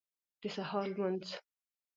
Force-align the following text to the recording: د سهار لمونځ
د 0.41 0.43
سهار 0.55 0.87
لمونځ 0.91 1.23